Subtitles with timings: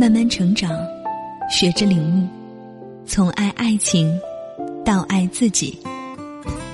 [0.00, 0.72] 慢慢成长，
[1.50, 2.26] 学着领悟，
[3.04, 4.18] 从爱爱情
[4.82, 5.78] 到爱自己。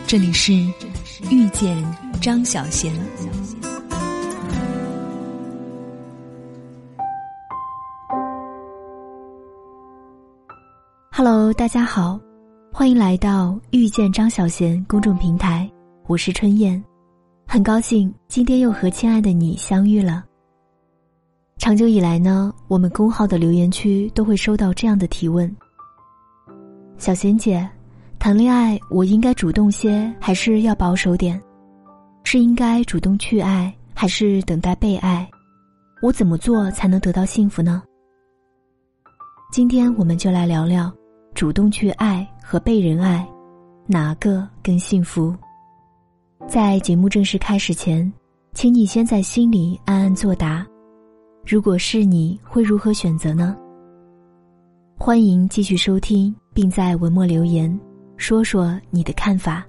[0.06, 0.52] 这里是
[1.28, 1.76] 遇见
[2.22, 2.92] 张小贤。
[11.11, 12.21] Hello，大家好，
[12.72, 15.69] 欢迎来到遇见张小贤公众平台，
[16.06, 16.80] 我是春燕，
[17.45, 20.24] 很高兴今天又和亲爱的你相遇了。
[21.59, 25.51] 长久以来呢，我们公号的留言区都会收到这样的提问：
[26.98, 27.66] 小贤姐，
[28.19, 31.41] 谈恋爱我应该主动些，还是要保守点？
[32.24, 35.28] 是应该主动去爱，还是等待被爱？
[36.02, 37.83] 我怎么做才能得到幸福呢？
[39.50, 40.92] 今天我们就来聊聊，
[41.34, 43.27] 主动去爱和被人爱，
[43.86, 45.34] 哪个更幸福？
[46.47, 48.12] 在节目正式开始前，
[48.52, 50.64] 请你先在心里暗暗作答。
[51.46, 53.56] 如果是你会如何选择呢？
[54.98, 57.78] 欢迎继续收听，并在文末留言，
[58.16, 59.64] 说说你的看法。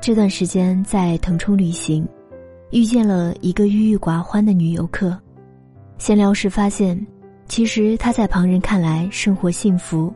[0.00, 2.08] 这段时间在腾冲旅行，
[2.70, 5.14] 遇见了一个郁郁寡欢的女游客。
[5.98, 7.06] 闲聊时发现，
[7.48, 10.10] 其实她在旁人看来生活幸福，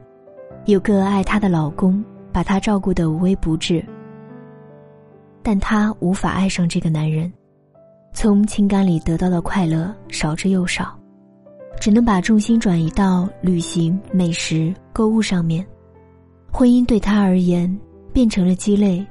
[0.64, 3.84] 有个爱她的老公，把她照顾得无微不至。
[5.42, 7.32] 但她无法爱上这个男人，
[8.12, 10.98] 从情感里得到的快乐少之又少，
[11.80, 15.66] 只能把重心转移到旅行、美食、购物上面。
[16.50, 17.78] 婚姻对她而言
[18.12, 19.06] 变成了鸡肋，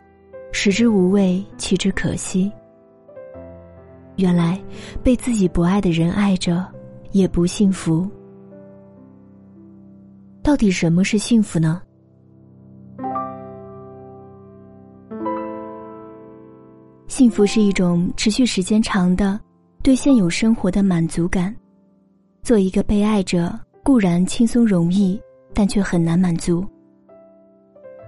[0.51, 2.51] 食之无味，弃之可惜。
[4.17, 4.59] 原来
[5.03, 6.65] 被自己不爱的人爱着，
[7.11, 8.09] 也不幸福。
[10.41, 11.81] 到底什么是幸福呢？
[17.17, 19.39] 幸福是一种持续时间长的
[19.81, 21.51] 对现有生活的满足感。
[22.43, 25.19] 做一个被爱者固然轻松容易，
[25.51, 26.63] 但却很难满足。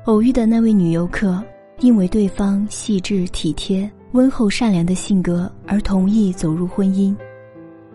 [0.05, 1.43] 偶遇的那位女游客，
[1.79, 7.15] 因为对方细致体贴、温厚善良的性格而同意走入婚姻，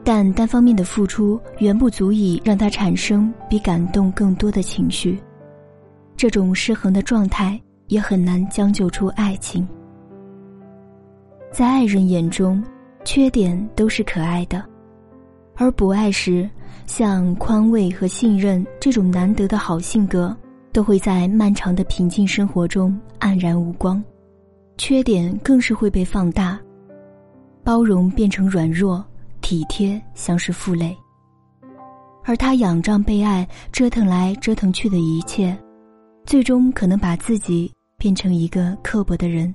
[0.03, 5.17] 但单方面的付出远不足以让她产生比感动更多的情绪。
[6.17, 7.57] 这种失衡的状态
[7.87, 9.65] 也很难将就出爱情。
[11.55, 12.61] 在爱人眼中，
[13.05, 14.61] 缺点都是可爱的；
[15.55, 16.51] 而不爱时，
[16.85, 20.37] 像宽慰和信任这种难得的好性格，
[20.73, 24.03] 都会在漫长的平静生活中黯然无光。
[24.77, 26.59] 缺点更是会被放大，
[27.63, 29.05] 包容变成软弱，
[29.41, 30.93] 体贴像是负累。
[32.25, 35.57] 而他仰仗被爱，折腾来折腾去的一切，
[36.27, 39.55] 最终可能把自己变成一个刻薄的人。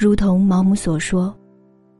[0.00, 1.36] 如同毛姆所说，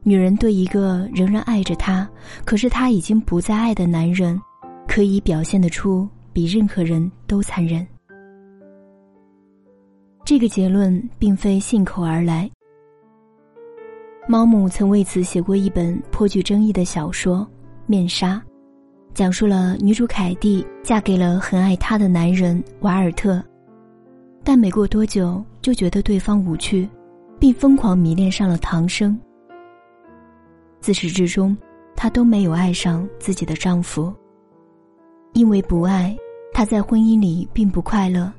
[0.01, 2.09] 女人对一个仍然爱着她，
[2.43, 4.41] 可是她已经不再爱的男人，
[4.87, 7.85] 可以表现得出比任何人都残忍。
[10.25, 12.49] 这个结论并非信口而来。
[14.27, 17.41] 毛姆曾为此写过一本颇具争议的小说
[17.85, 18.33] 《面纱》，
[19.13, 23.43] 讲述了女主凯蒂嫁给了很爱她的男人瓦尔特，
[24.43, 26.89] 但没过多久就觉得对方无趣。
[27.41, 29.19] 并疯狂迷恋上了唐生。
[30.79, 31.57] 自始至终，
[31.95, 34.13] 她都没有爱上自己的丈夫。
[35.33, 36.15] 因为不爱，
[36.53, 38.31] 她在婚姻里并不快乐。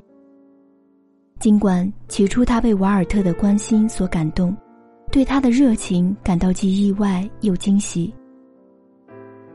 [1.37, 4.55] 尽管起初她被瓦尔特的关心所感动，
[5.11, 8.13] 对他的热情感到既意外又惊喜。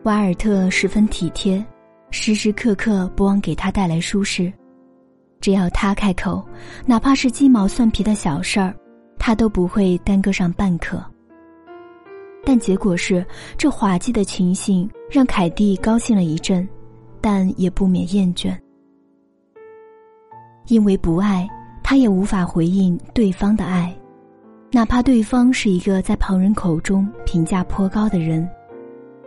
[0.03, 1.65] 瓦尔特十分体贴，
[2.11, 4.53] 时时刻刻不忘给她带来舒适。
[5.41, 6.47] 只要他开口，
[6.85, 8.75] 哪怕是鸡毛蒜皮的小事儿。
[9.19, 11.05] 他都不会耽搁上半刻，
[12.45, 13.25] 但结果是，
[13.57, 16.67] 这滑稽的情形让凯蒂高兴了一阵，
[17.21, 18.57] 但也不免厌倦。
[20.69, 21.49] 因为不爱，
[21.83, 23.95] 他也无法回应对方的爱，
[24.71, 28.49] 哪怕对方是一个在旁人口中评价颇高的人，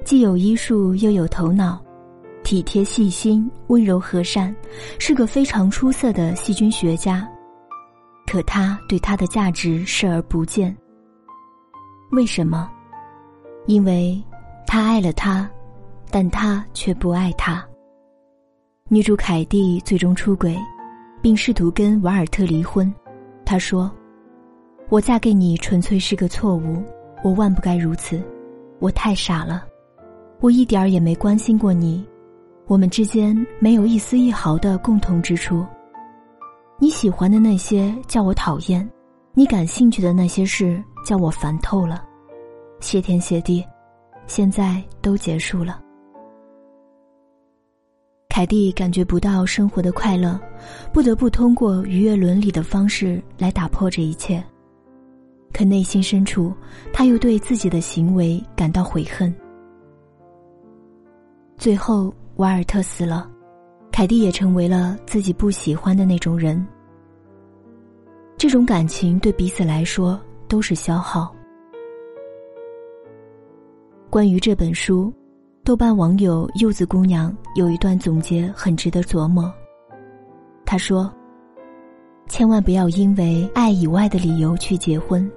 [0.04, 1.80] 既有医术又有头脑，
[2.44, 4.56] 体贴细心、温柔和善，
[5.00, 7.28] 是个非常出色的细菌学家。
[8.32, 10.74] 可他对他的价值视而不见。
[12.14, 12.72] 为什么？
[13.66, 14.24] 因为
[14.66, 15.52] 他爱了他，
[16.10, 17.62] 但他却不爱他。
[18.88, 20.58] 女主凯蒂最终出轨，
[21.22, 22.90] 并试图跟瓦尔特离婚。
[23.44, 23.92] 她说
[24.88, 26.82] ：“我嫁给你纯粹是个错误，
[27.26, 28.24] 我万不该如此。
[28.80, 29.66] 我太傻了，
[30.40, 32.08] 我一点儿也没关心过你，
[32.66, 35.66] 我们之间没有一丝一毫的共同之处。”
[36.82, 38.90] 你喜欢的那些叫我讨厌，
[39.36, 42.04] 你感兴趣的那些事叫我烦透了。
[42.80, 43.64] 谢天谢地，
[44.26, 45.80] 现在都结束了。
[48.28, 50.40] 凯蒂感觉不到生活的快乐，
[50.92, 54.44] 不得不通过逾越伦理的方式来打破这一切。
[55.54, 56.52] 可内心深处，
[56.92, 59.32] 他又对自己的行为感到悔恨。
[61.60, 63.30] 最后，瓦尔特死了，
[63.92, 66.66] 凯蒂也成为了自己不喜欢的那种人。
[68.38, 71.36] 这种感情对彼此来说都是消耗。
[74.10, 75.14] 关于这本书，
[75.64, 79.54] 豆瓣网友柚子姑娘有一段总结很值得琢磨。
[80.66, 81.14] 她说
[82.28, 85.30] ：“千万不要因为爱以外的理由去结婚，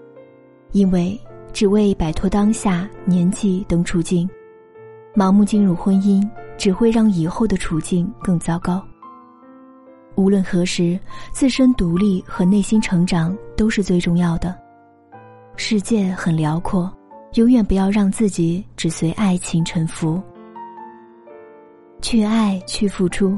[0.72, 1.20] 因为
[1.52, 4.28] 只为摆脱当下年纪等处境。”
[5.14, 8.84] 盲目进入婚姻，只会让以后的处境更糟糕。
[10.16, 10.98] 无论何时，
[11.32, 14.56] 自身独立和内心成长都是最重要的。
[15.56, 16.92] 世界很辽阔，
[17.34, 20.22] 永远不要让自己只随爱情沉浮。
[22.00, 23.36] 去爱，去付出，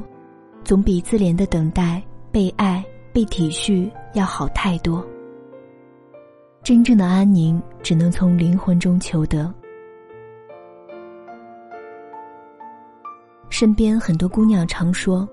[0.64, 5.06] 总比自怜的等待被爱、被体恤要好太多。
[6.62, 9.52] 真正的安宁，只能从灵魂中求得。
[13.58, 15.26] 身边很多姑娘常说，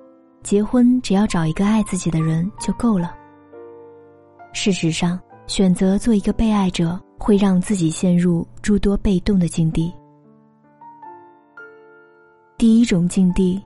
[0.44, 3.14] 结婚只要找一个爱自己的人就够了。
[4.54, 9.94] 事实上，选择做一个被爱者，会让自己陷入诸多被动的境地。
[12.58, 13.62] 第一种境地，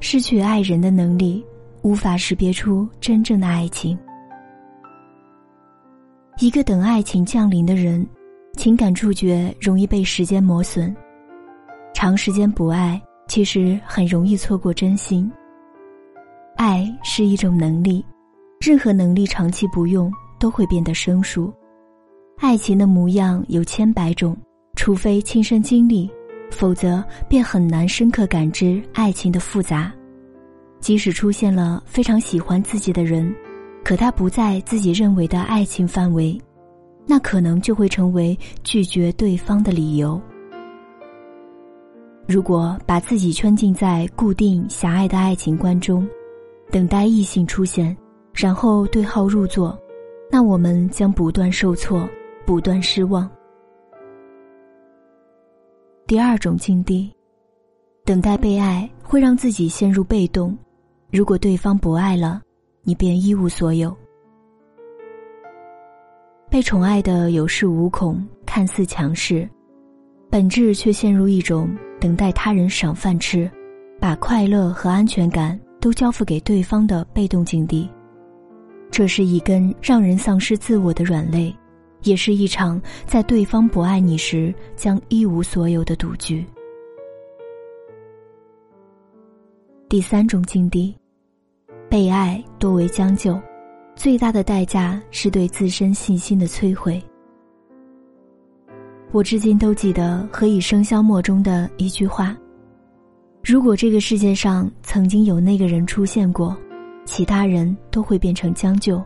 [0.00, 1.42] 失去爱人的能力，
[1.80, 3.98] 无法识别出真正的爱情。
[6.40, 8.06] 一个等爱情降临的人，
[8.52, 10.94] 情感触觉容易被时间磨损，
[11.94, 13.02] 长时间不爱。
[13.28, 15.30] 其实很容易错过真心。
[16.56, 18.04] 爱是一种能力，
[18.60, 21.52] 任何能力长期不用都会变得生疏。
[22.38, 24.36] 爱情的模样有千百种，
[24.76, 26.10] 除非亲身经历，
[26.50, 29.92] 否则便很难深刻感知爱情的复杂。
[30.80, 33.32] 即使出现了非常喜欢自己的人，
[33.84, 36.38] 可他不在自己认为的爱情范围，
[37.06, 40.20] 那可能就会成为拒绝对方的理由。
[42.26, 46.06] 如果把自己圈禁在固定狭隘的爱情观中，
[46.70, 47.94] 等待异性出现，
[48.32, 49.78] 然后对号入座，
[50.30, 52.08] 那我们将不断受挫，
[52.46, 53.28] 不断失望。
[56.06, 57.12] 第二种境地，
[58.04, 60.56] 等待被爱会让自己陷入被动，
[61.10, 62.40] 如果对方不爱了，
[62.82, 63.94] 你便一无所有。
[66.48, 69.48] 被宠爱的有恃无恐，看似强势，
[70.30, 71.68] 本质却陷入一种。
[72.02, 73.48] 等待他人赏饭吃，
[74.00, 77.88] 把快乐和安全感都交付给对方的被动境地，
[78.90, 81.54] 这是一根让人丧失自我的软肋，
[82.02, 86.44] 也是一场在对方不爱你时将一无所有的赌局。
[89.88, 90.92] 第三种境地，
[91.88, 93.40] 被爱多为将就，
[93.94, 97.00] 最大的代价是对自身信心的摧毁。
[99.12, 102.34] 我至今都记得《何以笙箫默》中的一句话
[103.44, 106.56] ：“如果这个世界上曾经有那个人出现过，
[107.04, 109.02] 其他人都会变成将就，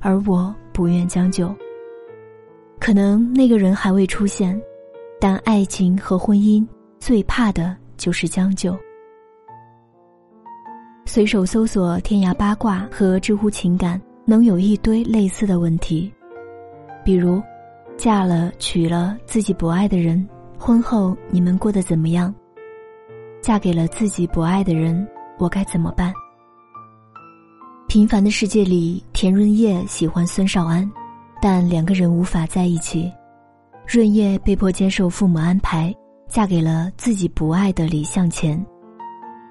[0.00, 1.54] 而我不愿将就。
[2.80, 4.60] 可能那个人还未出现，
[5.20, 6.66] 但爱情和婚姻
[6.98, 8.76] 最怕的就是将就。”
[11.06, 16.12] 随手搜索天涯八卦和知乎情感，能有一堆类似的问题，
[17.04, 17.40] 比如。
[17.96, 22.34] 嫁了娶了自己不爱的人，婚后你们过得怎么样？
[23.40, 25.06] 嫁给了自己不爱的人，
[25.38, 26.12] 我该怎么办？
[27.88, 30.90] 平凡的世界里，田润叶喜欢孙少安，
[31.40, 33.10] 但两个人无法在一起。
[33.86, 35.94] 润叶被迫接受父母安排，
[36.28, 38.64] 嫁给了自己不爱的李向前。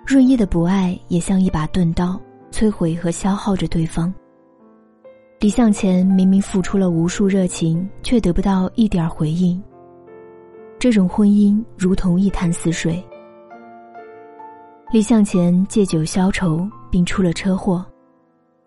[0.06, 2.20] 润叶的不爱也像一把钝刀，
[2.52, 4.14] 摧毁和消耗着对方。
[5.44, 9.62] 李向前明明付出了无数热情，却得不到一点回应。
[10.80, 13.04] 这种婚姻如同一潭死水。
[14.94, 17.86] 李向前借酒消愁，并出了车祸，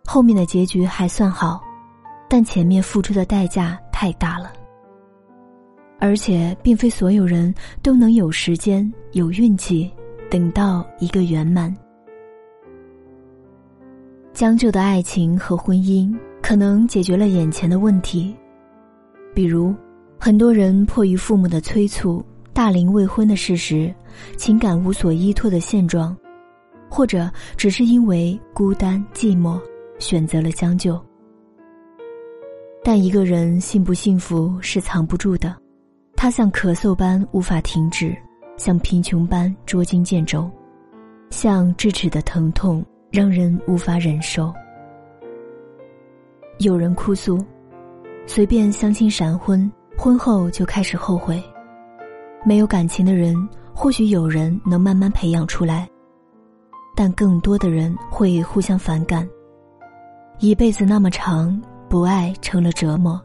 [0.05, 1.63] 后面的结局还算好，
[2.29, 4.53] 但前面付出的代价太大了。
[5.99, 9.91] 而且，并非所有人都能有时间、有运气，
[10.31, 11.75] 等到一个圆满。
[14.35, 16.15] 将就的爱情和婚姻。
[16.47, 18.33] 可能解决了眼前的问题，
[19.35, 19.75] 比如，
[20.17, 23.93] 很多人迫于父母的催促，大龄未婚的事实，
[24.37, 26.17] 情感无所依托的现状，
[26.89, 29.61] 或者只是因为孤单寂寞，
[29.99, 31.05] 选择了将就。
[32.85, 35.53] 但一个人幸不幸福是藏不住的，
[36.15, 38.17] 他像咳嗽般无法停止，
[38.57, 40.49] 像贫穷般捉襟见肘，
[41.29, 44.55] 像智齿的疼痛让人无法忍受。
[46.59, 47.45] 有人哭诉，
[48.27, 51.43] 随便相亲闪婚，婚后就开始后悔。
[52.45, 53.37] 没有感情的人，
[53.75, 55.89] 或许有人能慢慢培养出来，
[56.95, 59.29] 但更多的人会互相反感。
[60.39, 61.61] 一辈子那么长。
[61.89, 63.19] 不爱成了折磨，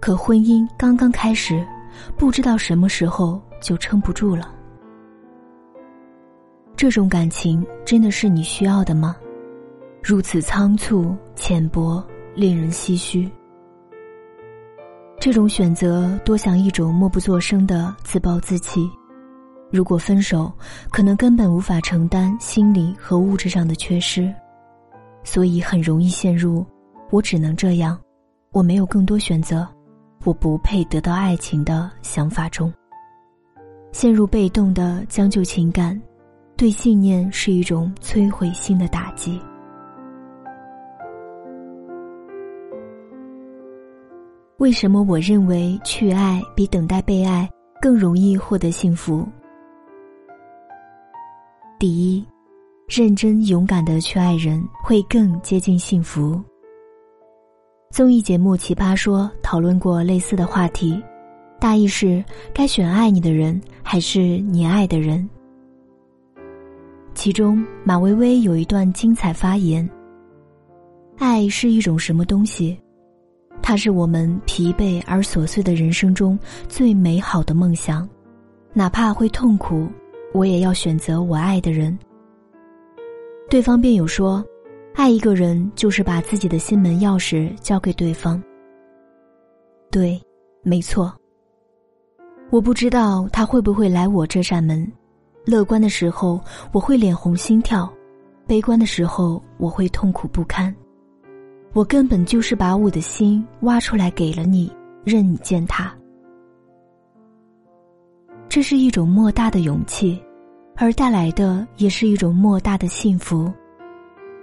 [0.00, 1.64] 可婚姻刚刚开始，
[2.16, 4.52] 不知道什么时候就撑不住了。
[6.74, 9.14] 这种感情真的是你需要的吗？
[10.06, 13.26] 如此仓促、浅薄，令人唏嘘。
[15.18, 18.86] 这种选择多像一种默不作声的自暴自弃。
[19.72, 20.52] 如果分手，
[20.90, 24.30] 可能根本无法承担心理和物质上的缺失，
[25.22, 26.66] 所以很容易陷入。
[27.10, 27.98] 我只能这样，
[28.52, 29.66] 我没有更多选择，
[30.24, 32.70] 我不配得到爱情的想法中，
[33.90, 35.98] 陷入被动的将就情感，
[36.58, 39.40] 对信念是一种摧毁性的打击。
[44.58, 47.50] 为什么我认为去爱比等待被爱
[47.82, 49.26] 更容易获得幸福？
[51.76, 52.24] 第一，
[52.86, 56.40] 认真勇敢的去爱人，会更接近幸福。
[57.90, 61.02] 综艺节目《奇葩说》讨论过类似的话题，
[61.60, 65.28] 大意是该选爱你的人还是你爱的人。
[67.12, 69.88] 其中，马薇薇有一段精彩发言
[71.18, 72.78] ：“爱是一种什么东西？
[73.66, 78.06] 它是我们疲惫而琐碎的人生中最美好的梦想，
[78.74, 79.88] 哪怕会痛苦，
[80.34, 81.98] 我也要选择我爱的人。”
[83.48, 84.44] 对方辩友说。
[84.96, 88.40] 爱一个人，就是把自己的心门钥匙交给对方。
[89.90, 90.22] 对，
[90.62, 91.12] 没错。
[92.48, 94.86] 我不知道他会不会来我这扇门。
[95.44, 96.40] 乐观的时候，
[96.70, 97.92] 我会脸红心跳；
[98.46, 100.72] 悲观的时候，我会痛苦不堪。
[101.74, 104.70] 我根本就是把我的心挖出来给了你，
[105.02, 105.92] 任你践踏。
[108.48, 110.22] 这是一种莫大的勇气，
[110.76, 113.52] 而带来的也是一种莫大的幸福。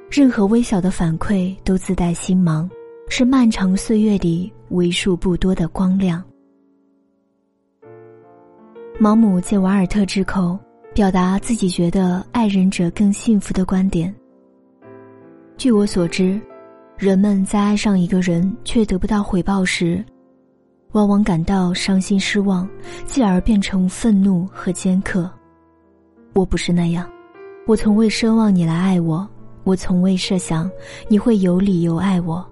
[0.09, 2.69] 任何微小的反馈都自带星芒，
[3.07, 6.21] 是漫长岁月里为数不多的光亮。
[8.99, 10.59] 毛姆借瓦尔特之口，
[10.93, 14.13] 表达自己觉得爱人者更幸福的观点。
[15.55, 16.41] 据我所知，
[17.01, 20.05] 人们在爱上一个人却得不到回报时，
[20.91, 22.69] 往往感到伤心失望，
[23.07, 25.27] 继而变成愤怒和尖刻。
[26.33, 27.09] 我不是那样，
[27.65, 29.27] 我从未奢望你来爱我。
[29.63, 30.69] 我从未设想
[31.07, 32.47] 你会有理由爱我，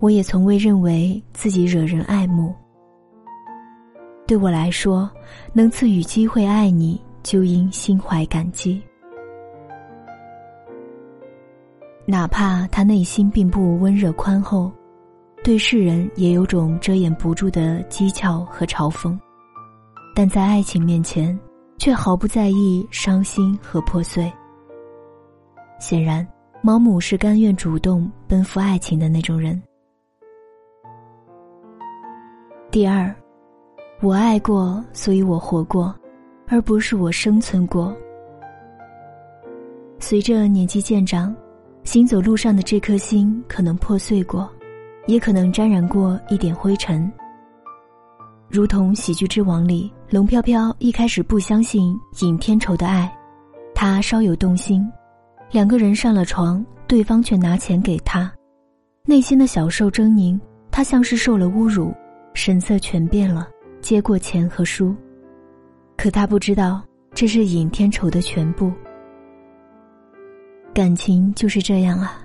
[0.00, 2.52] 我也从未认为自己惹人爱慕。
[4.26, 5.08] 对我来说，
[5.52, 8.82] 能赐予机会爱你，就应心怀感激。
[12.10, 14.70] 哪怕他内心并不温热宽厚，
[15.44, 19.16] 对世人也有种遮掩不住的讥诮和嘲讽，
[20.12, 21.38] 但在爱情面前，
[21.78, 24.30] 却毫不在意伤心和破碎。
[25.78, 26.26] 显然，
[26.62, 29.62] 毛姆是甘愿主动奔赴爱情的那种人。
[32.72, 33.14] 第二，
[34.00, 35.94] 我爱过，所以我活过，
[36.48, 37.96] 而不是我生存过。
[40.00, 41.34] 随着年纪渐长，
[41.82, 44.50] 行走路上的这颗心可能破碎过，
[45.06, 47.10] 也可能沾染过一点灰尘。
[48.48, 53.12] 如同《喜剧之王》里，龙飘飘一开始不相信尹天仇的爱，
[53.74, 54.86] 他稍有动心。
[55.50, 58.30] 两个人上了床，对方却拿钱给他，
[59.04, 60.38] 内心的小受狰狞。
[60.72, 61.92] 他像是受了侮辱，
[62.34, 63.48] 神色全变了，
[63.80, 64.94] 接过钱和书。
[65.96, 66.80] 可他不知道，
[67.12, 68.72] 这是尹天仇的全部。
[70.72, 72.20] 感情就是这样啊，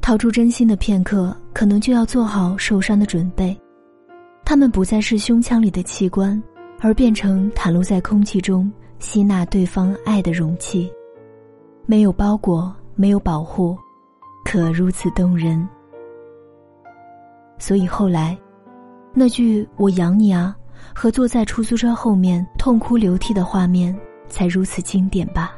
[0.00, 3.58] 掏出真心的片刻，可能就要做好受伤的准备。
[4.44, 6.40] 他们不再是胸腔里的器官，
[6.80, 10.90] 而变成袒露在空气中，吸纳对方爱的容器。
[11.86, 13.76] 没有包裹，没有保护，
[14.44, 15.66] 可如此动人。
[17.58, 18.36] 所以后来，
[19.14, 20.54] 那句“我养你啊”
[20.94, 23.96] 和坐在出租车后面痛哭流涕的画面，
[24.28, 25.54] 才如此经典吧。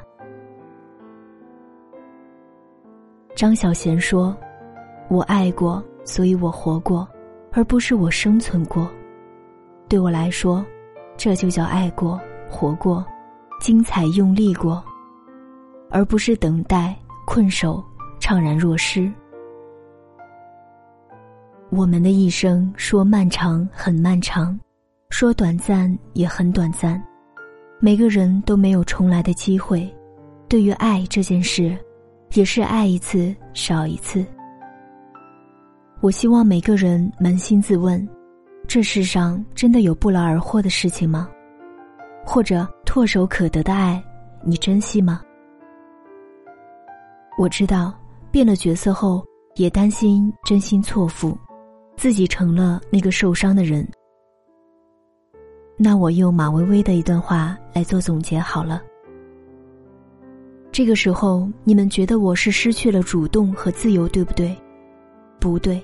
[3.39, 4.37] 张小娴说
[5.09, 7.07] ：“我爱过，所以我活过，
[7.53, 8.91] 而不是我生存过。
[9.89, 10.67] 对我来说，
[11.17, 13.07] 这就叫爱过、活过，
[13.61, 14.83] 精彩用力过。”
[15.89, 16.97] 而不是等待、
[17.29, 17.81] 困守、
[18.21, 19.09] 怅然若失。
[21.71, 24.59] 我们的一生说漫长很漫长，
[25.11, 27.01] 说短暂也很短暂。
[27.79, 29.89] 每个人都没有重来的机会。
[30.49, 31.79] 对于爱这件事，
[32.35, 34.25] 也是爱一次少一次。
[36.01, 38.07] 我希望每个人扪心自问：
[38.69, 41.29] 这世上真的有不劳而获的事情吗？
[42.25, 44.03] 或者唾手可得的爱，
[44.45, 45.23] 你珍惜吗？
[47.39, 47.93] 我知道，
[48.31, 49.25] 变了角色后，
[49.57, 51.37] 也担心真心错付，
[51.97, 53.89] 自己成了那个受伤的人。
[55.77, 58.83] 那我用马薇薇的一段话来做总结好了。
[60.71, 64.57] 这个时候，你们觉得我是失去了主动和自由，对不对？
[65.41, 65.83] 不对，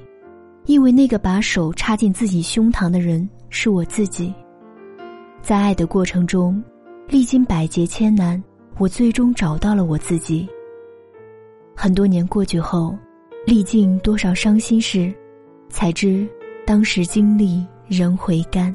[0.67, 4.33] 因为那个把手插进自己胸膛的人是我自己。
[5.43, 6.63] 在爱的过程中，
[7.09, 8.43] 历经百劫千难，
[8.79, 10.49] 我最终找到了我自己。
[11.75, 12.97] 很多年过去后，
[13.47, 15.13] 历尽多少伤心事，
[15.69, 16.29] 才知
[16.65, 18.75] 当时经历仍回甘。